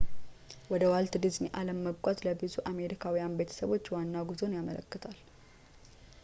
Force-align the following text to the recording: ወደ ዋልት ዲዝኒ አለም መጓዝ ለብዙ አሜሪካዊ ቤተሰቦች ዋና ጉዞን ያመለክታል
ወደ 0.71 0.83
ዋልት 0.91 1.13
ዲዝኒ 1.23 1.45
አለም 1.59 1.83
መጓዝ 1.87 2.17
ለብዙ 2.27 2.53
አሜሪካዊ 2.71 3.17
ቤተሰቦች 3.41 3.85
ዋና 3.97 4.15
ጉዞን 4.31 4.57
ያመለክታል 4.59 5.17